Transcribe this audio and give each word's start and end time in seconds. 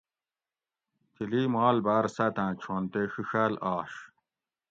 تِھلی 1.13 1.43
مال 1.53 1.77
باۤر 1.85 2.05
ساتاں 2.15 2.51
چھون 2.61 2.83
تے 2.91 3.01
ڛِڛال 3.11 3.53
آش 3.75 3.91